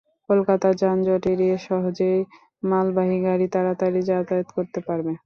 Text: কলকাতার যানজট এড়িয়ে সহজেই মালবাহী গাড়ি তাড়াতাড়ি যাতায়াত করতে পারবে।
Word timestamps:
কলকাতার 0.29 0.73
যানজট 0.81 1.23
এড়িয়ে 1.33 1.55
সহজেই 1.67 2.19
মালবাহী 2.63 3.17
গাড়ি 3.25 3.47
তাড়াতাড়ি 3.53 3.99
যাতায়াত 4.09 4.47
করতে 4.55 4.79
পারবে। 4.87 5.11